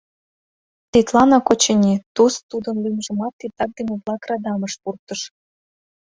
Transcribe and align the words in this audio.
Тидланак, 0.91 1.45
очыни, 1.53 1.93
Туз 2.15 2.33
тудын 2.49 2.75
лӱмжымат 2.83 3.33
титакдыме-влак 3.39 4.21
радамыш 4.29 4.73
пуртыш. 4.81 5.21